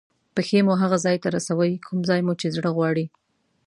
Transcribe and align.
پښې 0.35 0.59
مو 0.65 0.73
هغه 0.83 0.97
ځای 1.05 1.17
ته 1.23 1.27
رسوي 1.37 1.71
کوم 1.85 1.99
ځای 2.09 2.21
مو 2.25 2.33
چې 2.41 2.47
زړه 2.55 2.69
غواړي. 2.77 3.05